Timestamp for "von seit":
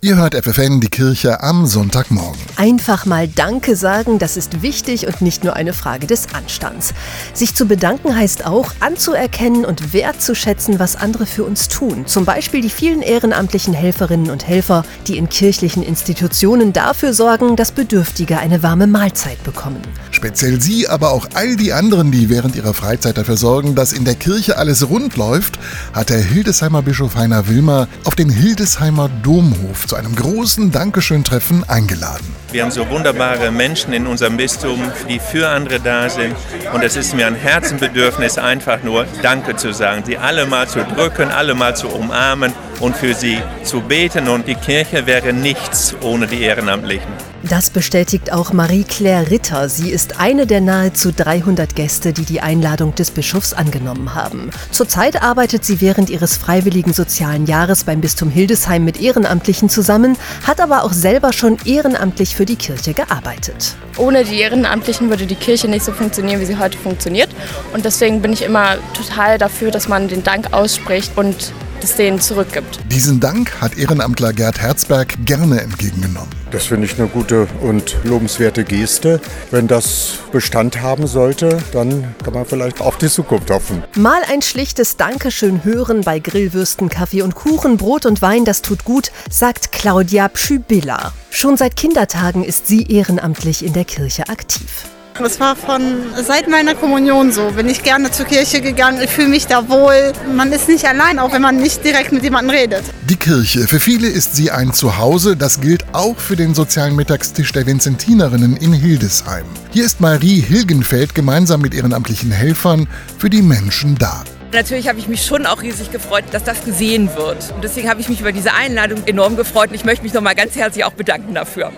95.56-96.48